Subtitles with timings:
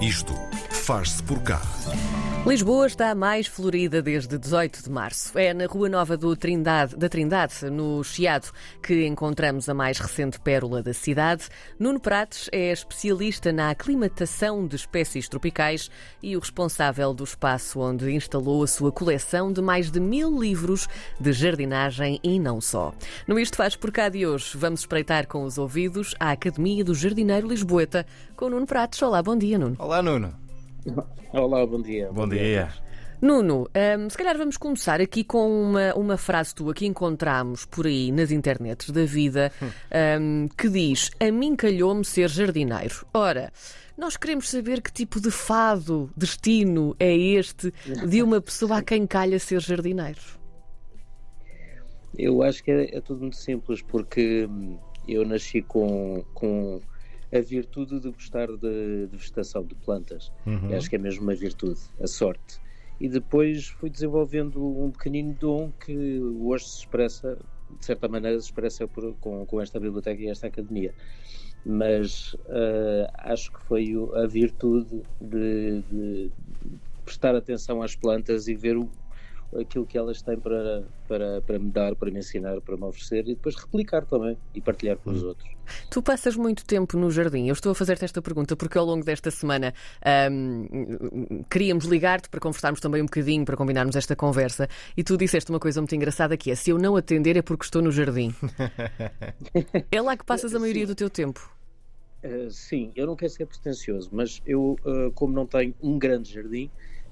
[0.00, 0.32] Isto
[0.70, 1.60] faz-se por cá.
[2.46, 5.38] Lisboa está mais florida desde 18 de março.
[5.38, 8.50] É na Rua Nova Trindade, da Trindade, no Chiado,
[8.82, 11.44] que encontramos a mais recente pérola da cidade.
[11.78, 15.90] Nuno Prates é especialista na aclimatação de espécies tropicais
[16.22, 20.88] e o responsável do espaço onde instalou a sua coleção de mais de mil livros
[21.20, 22.94] de jardinagem e não só.
[23.28, 26.94] No Isto Faz Por Cá de hoje, vamos espreitar com os ouvidos a Academia do
[26.94, 29.00] Jardineiro Lisboeta com Nuno Prates.
[29.02, 29.76] Olá, bom dia, Nuno.
[29.78, 30.49] Olá, Nuno.
[31.32, 32.10] Olá, bom dia.
[32.12, 32.68] Bom, dia.
[33.20, 37.86] Nuno, hum, se calhar vamos começar aqui com uma, uma frase tua que encontramos por
[37.86, 39.52] aí nas internets da vida
[40.20, 43.06] hum, que diz: A mim calhou-me ser jardineiro.
[43.12, 43.52] Ora,
[43.96, 47.72] nós queremos saber que tipo de fado, destino é este
[48.08, 50.40] de uma pessoa a quem calha ser jardineiro.
[52.16, 56.80] Eu acho que é, é tudo muito simples, porque hum, eu nasci com, com
[57.32, 60.32] a virtude de gostar de, de vegetação, de plantas.
[60.46, 60.74] Uhum.
[60.74, 62.60] Acho que é mesmo uma virtude, a sorte.
[63.00, 67.38] E depois fui desenvolvendo um pequenino dom que hoje se expressa,
[67.78, 70.92] de certa maneira, se expressa por, com, com esta biblioteca e esta academia.
[71.64, 76.30] Mas uh, acho que foi a virtude de, de
[77.04, 78.88] prestar atenção às plantas e ver o,
[79.58, 83.20] aquilo que elas têm para, para, para me dar, para me ensinar, para me oferecer
[83.26, 85.48] e depois replicar também e partilhar com os outros.
[85.90, 87.46] Tu passas muito tempo no jardim.
[87.46, 89.74] Eu estou a fazer-te esta pergunta porque ao longo desta semana
[90.30, 95.50] hum, queríamos ligar-te para conversarmos também um bocadinho, para combinarmos esta conversa e tu disseste
[95.50, 98.34] uma coisa muito engraçada que é se eu não atender é porque estou no jardim.
[99.90, 101.60] é lá que passas a maioria do teu tempo.
[102.22, 106.30] Uh, sim, eu não quero ser pretencioso, mas eu, uh, como não tenho um grande
[106.30, 106.70] jardim,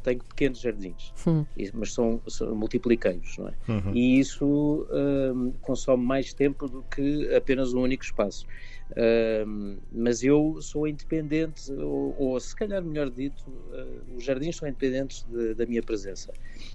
[0.09, 1.45] tenho pequenos jardins, Hum.
[1.75, 3.55] mas são, são multipliqueiros, não é?
[3.69, 3.93] Uhum.
[3.95, 8.47] E isso hum, consome mais tempo do que apenas um único espaço.
[9.47, 14.67] Hum, mas eu sou independente, ou, ou se calhar melhor dito, uh, os jardins são
[14.69, 16.33] independentes de- da minha presença.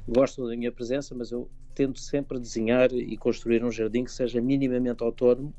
[0.08, 4.40] Gostam da minha presença, mas eu tento sempre desenhar e construir um jardim que seja
[4.40, 5.54] minimamente autónomo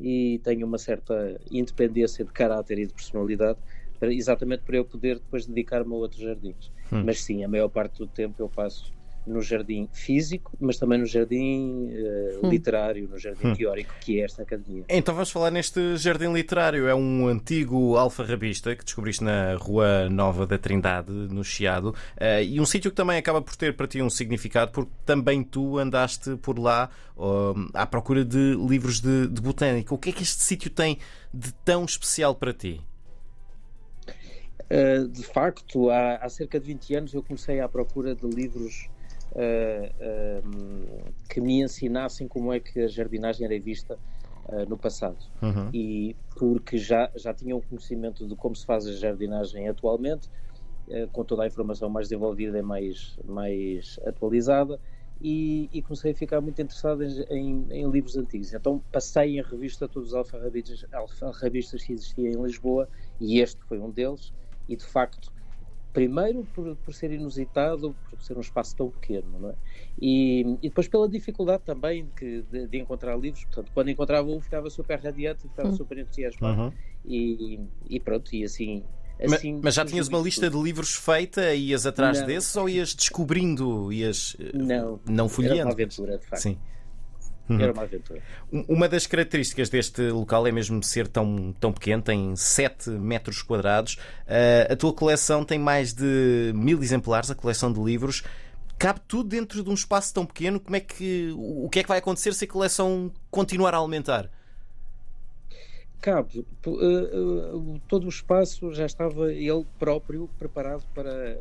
[0.00, 3.58] e tenha uma certa independência de caráter e de personalidade,
[3.98, 6.70] para- exatamente para eu poder depois dedicar-me a outros jardins.
[6.92, 7.02] Hum.
[7.04, 11.04] Mas sim, a maior parte do tempo eu passo no jardim físico, mas também no
[11.04, 12.48] jardim eh, Hum.
[12.48, 13.54] literário, no jardim Hum.
[13.54, 14.84] teórico, que é esta academia.
[14.88, 16.88] Então vamos falar neste jardim literário.
[16.88, 22.58] É um antigo alfarrabista que descobriste na Rua Nova da Trindade, no Chiado, eh, e
[22.58, 26.34] um sítio que também acaba por ter para ti um significado, porque também tu andaste
[26.36, 29.94] por lá oh, à procura de livros de, de botânica.
[29.94, 30.96] O que é que este sítio tem
[31.34, 32.80] de tão especial para ti?
[34.70, 38.90] Uh, de facto, há, há cerca de 20 anos eu comecei à procura de livros
[39.32, 40.84] uh, um,
[41.28, 43.98] que me ensinassem como é que a jardinagem era vista
[44.46, 45.18] uh, no passado.
[45.40, 45.70] Uhum.
[45.72, 50.28] E porque já, já tinha um conhecimento de como se faz a jardinagem atualmente,
[51.12, 54.80] com toda a informação mais desenvolvida e mais, mais atualizada,
[55.20, 58.54] e, e comecei a ficar muito interessado em, em- em livros antigos.
[58.54, 62.88] Então passei em revista todos os alfarrabistas, alfarrabistas que existiam em Lisboa,
[63.20, 64.32] e este foi um deles,
[64.68, 65.32] e de facto,
[65.92, 69.54] primeiro por, por ser inusitado, por ser um espaço tão pequeno, não é?
[70.00, 74.40] E, e depois pela dificuldade também que- de, de encontrar livros, portanto, quando encontrava um
[74.40, 75.76] ficava super radiante, ficava Hum.
[75.76, 76.72] super entusiasmado, Uhum.
[77.04, 77.58] e,
[77.88, 78.84] e pronto, e assim...
[79.20, 80.58] Assim Mas já tinhas uma lista tudo.
[80.58, 82.26] de livros feita e ias atrás Não.
[82.28, 85.62] desses ou ias descobrindo, ias eh, Não, não era folheando?
[85.64, 86.42] uma aventura, de facto.
[86.42, 86.58] Sim.
[87.50, 88.20] Era uma aventura.
[88.52, 93.42] Um- Uma das características deste local é mesmo ser tão, tão pequeno, tem 7 metros
[93.42, 93.98] quadrados.
[94.26, 98.22] Ah, a tua coleção tem mais de mil exemplares, a coleção de livros.
[98.78, 100.60] Cabe tudo dentro de um espaço tão pequeno.
[100.60, 104.30] Como é que, o que é que vai acontecer se a coleção continuar a aumentar?
[106.00, 106.70] Cabe, uh,
[107.56, 111.38] uh, todo o espaço já estava ele próprio preparado para,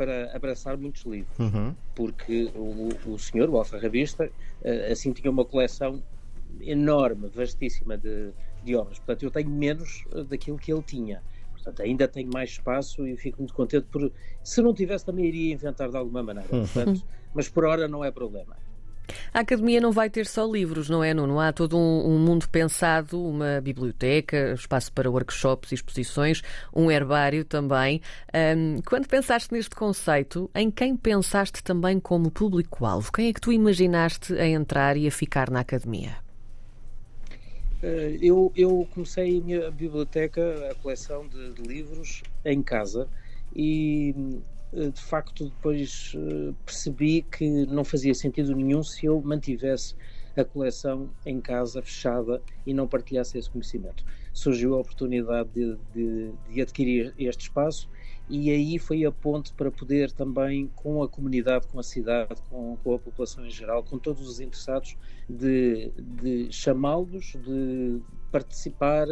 [0.00, 1.38] para abraçar muitos livros.
[1.38, 1.74] Uhum.
[1.94, 4.30] porque o, o senhor, o alfarrabista,
[4.64, 6.02] eh, assim tinha uma coleção
[6.62, 8.30] enorme, vastíssima de,
[8.64, 8.98] de obras.
[8.98, 11.22] Portanto, eu tenho menos eh, daquilo que ele tinha.
[11.52, 14.10] Portanto, ainda tenho mais espaço e fico muito contente por.
[14.42, 16.48] Se não tivesse, também iria inventar de alguma maneira.
[16.48, 17.04] Portanto,
[17.34, 18.56] mas por hora não é problema.
[19.32, 21.38] A academia não vai ter só livros, não é, Nuno?
[21.38, 26.42] Há todo um, um mundo pensado, uma biblioteca, espaço para workshops e exposições,
[26.74, 28.00] um herbário também.
[28.32, 33.12] Ahm, quando pensaste neste conceito, em quem pensaste também como público-alvo?
[33.12, 36.16] Quem é que tu imaginaste a entrar e a ficar na academia?
[37.82, 43.08] Eh, Eu, eu comecei a minha biblioteca, a coleção de, de livros, em casa
[43.54, 44.14] e
[44.72, 49.94] de facto depois eh, percebi que não fazia sentido nenhum se eu mantivesse
[50.36, 54.04] a coleção em casa fechada e não partilhasse esse conhecimento.
[54.32, 57.88] surgiu a oportunidade de, de, de adquirir este espaço
[58.28, 62.76] e aí foi a ponte para poder também, com a comunidade, com a cidade, com,
[62.76, 64.96] com a população em geral, com todos os interessados,
[65.28, 68.00] de, de chamá-los, de
[68.30, 69.08] participar,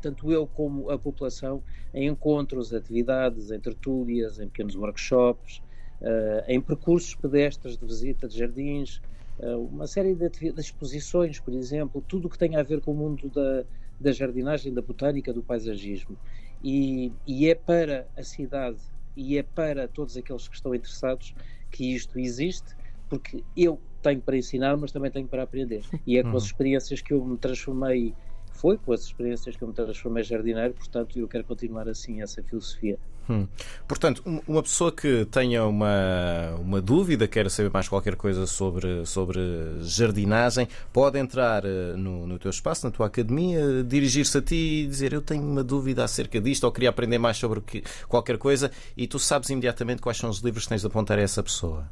[0.00, 1.62] tanto eu como a população,
[1.92, 5.62] em encontros, atividades, em tertúlias, em pequenos workshops,
[6.00, 9.00] uh, em percursos pedestres de visita de jardins,
[9.38, 12.92] uh, uma série de, de, exposições, por exemplo, tudo o que tem a ver com
[12.92, 13.64] o mundo da,
[14.00, 16.16] da jardinagem, da botânica, do paisagismo.
[16.62, 18.78] E, e, é para a cidade
[19.16, 21.34] e é para todos aqueles que estão interessados
[21.70, 22.74] que isto existe,
[23.08, 25.82] porque eu tenho para ensinar, mas também tenho para aprender.
[26.06, 26.46] E é com as uhum.
[26.46, 28.14] experiências que eu me transformei,
[28.58, 32.42] foi com as experiências que eu me transformei jardineiro, portanto eu quero continuar assim essa
[32.42, 32.98] filosofia.
[33.30, 33.46] Hum.
[33.86, 39.38] Portanto, uma pessoa que tenha uma, uma dúvida, quer saber mais qualquer coisa sobre, sobre
[39.82, 44.86] jardinagem, pode entrar eh, no, no teu espaço, na tua academia, dirigir-se a ti e
[44.86, 48.70] dizer eu tenho uma dúvida acerca disto ou queria aprender mais sobre que, qualquer coisa
[48.96, 51.88] e tu sabes imediatamente quais são os livros que tens de apontar a essa pessoa.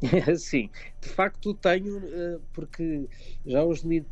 [0.38, 0.70] Sim,
[1.00, 3.08] de facto tenho, eh, porque
[3.44, 4.06] já os li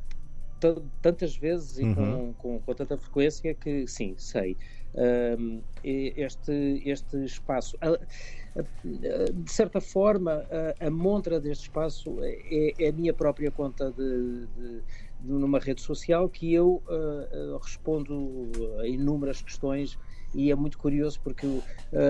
[1.02, 1.94] tantas vezes e uhum.
[1.94, 4.56] com, com, com, tanta frequência que sim, sei.
[4.94, 7.76] Um, este, este espaço.
[9.34, 10.46] De certa forma,
[10.80, 14.82] a, a montra deste espaço é, é, a minha própria conta de, de
[15.24, 18.50] numa rede social que eu uh, respondo
[18.80, 19.98] a inúmeras questões
[20.34, 21.62] e é muito curioso porque uh,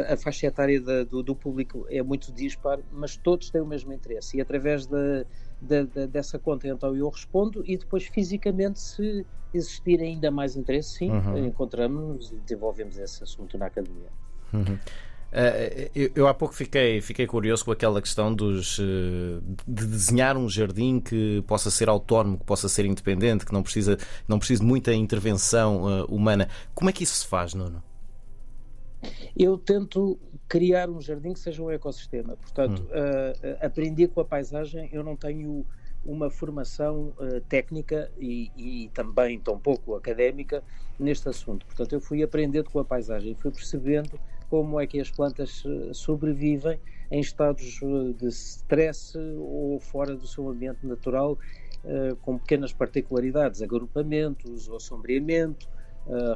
[0.08, 3.92] a faixa etária da, do, do, público é muito dispar, mas todos têm o mesmo
[3.92, 5.24] interesse e através da,
[5.60, 11.10] da, dessa conta então eu respondo e depois fisicamente se existir ainda mais interesse, sim,
[11.10, 11.46] uhum.
[11.46, 14.08] encontramos-nos e desenvolvemos esse assunto na academia.
[14.52, 14.78] Uhum.
[15.34, 20.36] Uh, eu, eu, há pouco fiquei, fiquei curioso com aquela questão dos, uh, de desenhar
[20.36, 23.98] um jardim que possa ser autónomo, que possa ser independente, que não precisa,
[24.28, 26.48] não precisa de muita intervenção humana.
[26.72, 27.82] Como é que isso se faz, Nuno?
[29.36, 32.36] Eu tento criar um jardim que seja um ecossistema.
[32.36, 32.86] Portanto, hum.
[32.86, 35.66] uh, aprendi com a paisagem, eu não tenho
[36.04, 40.62] uma formação uh, técnica e, e, também tão pouco académica
[40.98, 41.64] neste assunto.
[41.66, 44.20] Portanto, eu fui aprendendo com a paisagem, fui percebendo
[44.54, 46.78] como é que as plantas sobrevivem
[47.10, 47.80] em estados
[48.16, 51.32] de stress ou fora do seu ambiente natural,
[51.82, 55.68] uh, com pequenas particularidades, agrupamentos ou sombreamento,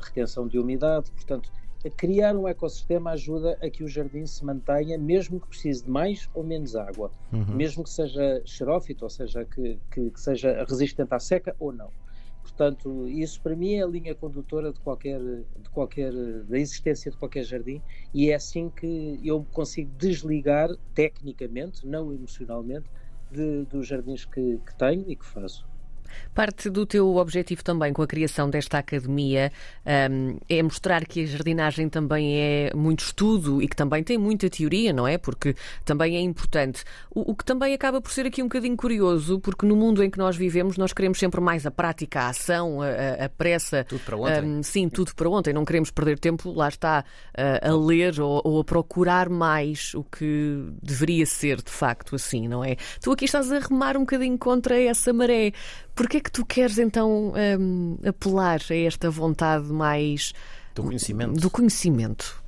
[0.02, 1.12] retenção de umidade.
[1.12, 1.48] Portanto,
[1.96, 6.28] criar um ecossistema ajuda a que o jardim se mantenha, mesmo que precise de mais
[6.34, 7.54] ou menos água, uhum.
[7.54, 11.92] mesmo que seja xerófito, ou seja, que, que, que, seja resistente à seca ou não.
[12.48, 16.12] Portanto, isso para mim é a linha condutora de qualquer, de qualquer,
[16.44, 22.90] da existência de qualquer jardim e é assim que eu consigo desligar tecnicamente, não emocionalmente,
[23.30, 25.67] de, dos jardins que, que tenho e que faço.
[26.34, 29.52] Parte do teu objetivo também com a criação desta academia
[30.10, 34.48] um, é mostrar que a jardinagem também é muito estudo e que também tem muita
[34.48, 35.18] teoria, não é?
[35.18, 36.84] Porque também é importante.
[37.10, 40.10] O, o, que também acaba por ser aqui um bocadinho curioso, porque no mundo em
[40.10, 43.84] que nós vivemos nós queremos sempre mais a prática, a ação, a, a pressa.
[43.84, 44.44] Tudo para ontem.
[44.44, 45.52] Um, sim, tudo para ontem.
[45.52, 47.04] Não queremos perder tempo, lá está,
[47.36, 52.48] a, a ler ou, ou, a procurar mais o que deveria ser de facto assim,
[52.48, 52.76] não é?
[53.00, 55.52] Tu aqui estás a remar um bocadinho contra essa maré.
[55.98, 60.32] Porquê é que tu queres então um, apelar a esta vontade mais
[60.72, 61.40] do conhecimento?
[61.40, 62.40] Do conhecimento?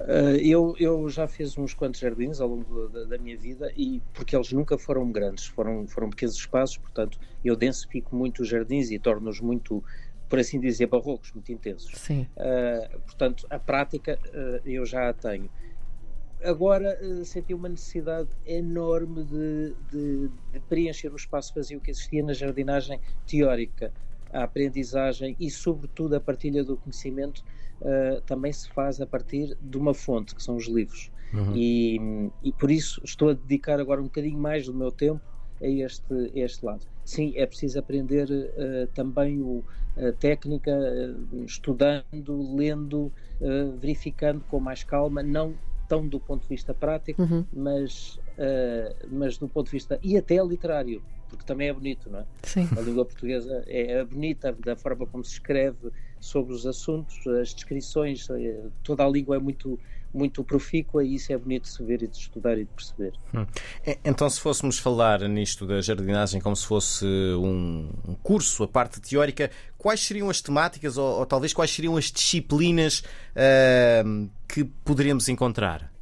[0.00, 4.00] Uh, eu, eu já fiz uns quantos jardins ao longo da, da, minha vida e
[4.14, 8.90] porque eles nunca foram grandes, foram, foram pequenos espaços, portanto eu densifico muito os jardins
[8.90, 9.84] e torno-os muito,
[10.30, 11.92] por assim dizer, barrocos, muito intensos.
[11.94, 12.26] Sim.
[12.38, 15.50] Uh, portanto, a prática uh, eu já a tenho
[16.42, 22.22] agora uh, senti uma necessidade enorme de, de, de, preencher o espaço vazio que existia
[22.22, 23.92] na jardinagem teórica.
[24.32, 27.42] A aprendizagem e, sobretudo, a partilha do conhecimento
[27.80, 31.10] uh, também se faz a partir de uma fonte, que são os livros.
[31.32, 31.52] Uhum.
[31.54, 35.20] E, e por isso estou a dedicar agora um bocadinho mais do meu tempo
[35.62, 36.86] a este, a este lado.
[37.04, 39.64] Sim, é preciso aprender uh, também o,
[39.96, 45.54] a técnica, uh, estudando, lendo, uh, verificando com mais calma, não
[45.88, 47.44] tão do ponto de vista prático, uhum.
[47.52, 52.20] mas, uh, mas do ponto de vista e até literário, porque também é bonito, não
[52.20, 52.24] é?
[52.42, 52.68] Sim.
[52.76, 55.90] A língua portuguesa é, é bonita da forma como se escreve
[56.20, 59.78] sobre os assuntos, as descrições, eh, toda a língua é muito
[60.12, 63.12] muito profícua e isso é bonito de se ver e de estudar e de perceber.
[63.34, 63.46] Hum.
[64.04, 69.00] Então, se fôssemos falar nisto da jardinagem como se fosse um, um curso, a parte
[69.00, 73.00] teórica, quais seriam as temáticas ou, ou talvez quais seriam as disciplinas
[73.36, 74.28] uh,
[74.58, 75.92] que poderíamos encontrar?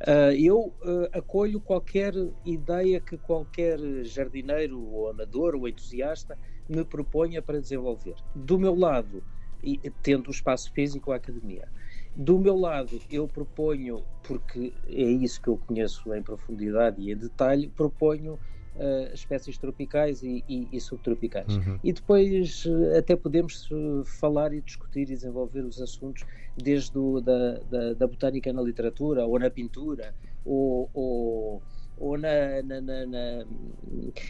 [0.00, 2.12] Uh, eu uh, acolho qualquer
[2.44, 6.36] ideia que qualquer jardineiro ou amador ou entusiasta
[6.68, 8.16] me proponha para desenvolver.
[8.34, 9.22] Do meu lado,
[9.62, 11.66] e, tendo o espaço físico a academia.
[12.14, 17.16] Do meu lado, eu proponho, porque é isso que eu conheço em profundidade e em
[17.16, 18.38] detalhe, proponho
[18.76, 21.56] uh, espécies tropicais e, e, e subtropicais.
[21.56, 21.78] Uhum.
[21.82, 26.24] E depois uh, até podemos uh, falar e discutir e desenvolver os assuntos
[26.56, 30.14] desde o, da, da, da, botânica na literatura, ou na pintura,
[30.44, 31.62] ou, ou,
[31.98, 33.46] ou na, na, na, na,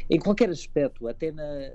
[0.09, 1.71] em qualquer aspecto, até, na,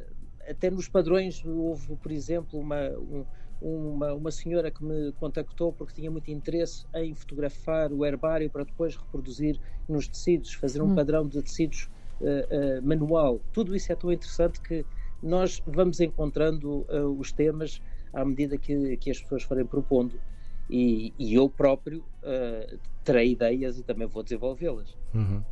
[0.48, 1.44] até nos padrões.
[1.46, 2.90] Houve, por exemplo, uma.
[2.90, 3.26] Um,
[3.62, 8.64] uma, uma senhora que me contactou porque tinha muito interesse em fotografar o herbário para
[8.64, 10.96] depois reproduzir nos tecidos, fazer um hum.
[10.96, 11.90] padrão de tecidos
[12.22, 13.40] uh, manual.
[13.54, 14.86] Tudo isso é tão interessante que
[15.22, 17.82] nós vamos encontrando uh, os temas
[18.14, 20.20] à medida que, que as pessoas forem propondo.
[20.70, 22.04] E, e eu próprio
[23.04, 24.96] terei ideias e também vou desenvolvê-las.
[25.16, 25.44] Uhum.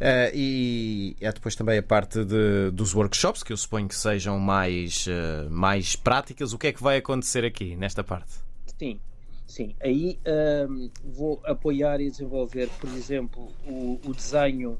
[0.00, 4.38] Uh, e é depois também a parte de, dos workshops, que eu suponho que sejam
[4.38, 6.52] mais, uh, mais práticas.
[6.52, 8.32] O que é que vai acontecer aqui, nesta parte?
[8.78, 8.98] Sim,
[9.46, 9.74] sim.
[9.80, 14.78] Aí uh, vou apoiar e desenvolver, por exemplo, o, o desenho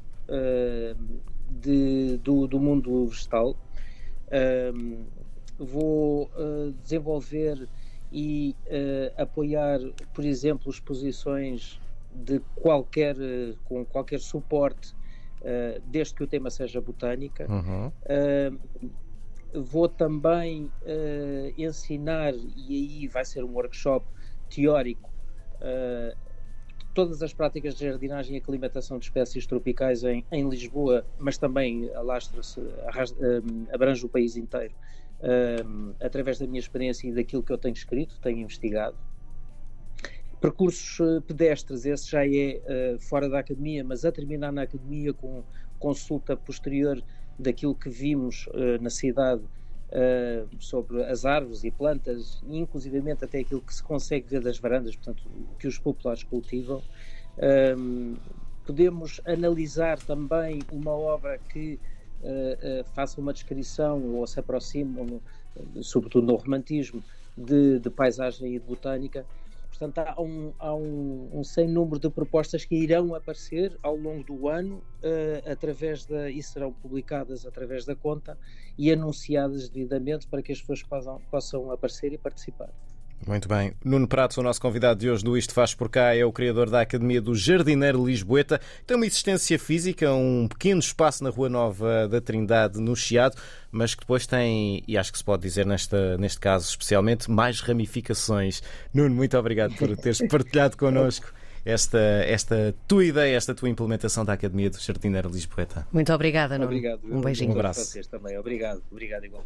[1.49, 3.55] de, do, do, mundo vegetal.
[5.57, 6.29] vou
[6.81, 7.67] desenvolver
[8.11, 8.55] e
[9.17, 9.79] apoiar,
[10.13, 11.79] por exemplo, exposições
[12.13, 13.15] de qualquer,
[13.65, 14.95] com qualquer suporte
[15.87, 17.47] desde que o tema seja botânica.
[17.49, 17.87] Uhum.
[17.87, 24.05] Uh, vou também uh, ensinar, e aí vai ser um workshop
[24.49, 25.09] teórico,
[26.93, 31.89] todas as práticas de jardinagem e aclimatação de espécies tropicais em, em Lisboa, mas também
[31.95, 32.61] alastra-se,
[33.73, 34.73] abrange o país inteiro,
[35.99, 38.97] através da minha experiência e daquilo que eu tenho escrito, tenho investigado.
[40.41, 45.13] Percursos uh, pedestres, esse já é uh, fora da academia, mas a terminar na academia
[45.13, 45.43] com
[45.77, 46.99] consulta posterior
[47.37, 49.43] daquilo que vimos uh, na cidade
[50.59, 55.23] sobre as árvores e plantas, inclusivamente até aquilo que se consegue ver das varandas, portanto,
[55.59, 56.81] que os populares cultivam.
[57.77, 58.15] Um,
[58.65, 61.79] podemos analisar também uma obra que
[62.93, 65.19] faça uma descrição ou se aproxime,
[65.81, 67.03] sobretudo no romantismo,
[67.35, 69.25] de, de paisagem e de botânica
[69.81, 74.23] Portanto, há um, há um, um sem número de propostas que irão aparecer ao longo
[74.23, 78.37] do ano uh, através da, e serão publicadas através da conta
[78.77, 82.71] e anunciadas devidamente para que as pessoas possam, possam aparecer e participar.
[83.27, 83.73] Muito bem.
[83.83, 86.69] Nuno Prato, o nosso convidado de hoje do Isto Faz Por Cá, é o criador
[86.69, 88.59] da Academia do Jardineiro Lisboeta.
[88.85, 93.35] Tem uma existência física, um pequeno espaço na Rua Nova da Trindade, no Chiado,
[93.71, 97.61] mas que depois tem, e acho que se pode dizer nesta, neste caso especialmente, mais
[97.61, 98.61] ramificações.
[98.93, 101.31] Nuno, muito obrigado por teres partilhado connosco
[101.65, 105.87] esta, esta tua ideia, esta tua implementação da Academia do Jardineiro Lisboeta.
[105.91, 106.65] Muito obrigada, Nuno.
[106.71, 107.01] Obrigado.
[107.05, 107.51] Um beijinho.
[107.51, 107.85] Um abraço.
[107.85, 108.37] Vocês também.
[108.37, 108.81] Obrigado.
[108.91, 109.45] Obrigado igual.